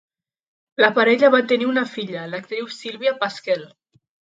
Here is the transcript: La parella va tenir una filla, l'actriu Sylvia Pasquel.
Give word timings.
La 0.83 0.89
parella 0.95 1.29
va 1.35 1.41
tenir 1.51 1.67
una 1.73 1.85
filla, 1.93 2.25
l'actriu 2.33 2.73
Sylvia 2.81 3.15
Pasquel. 3.23 3.65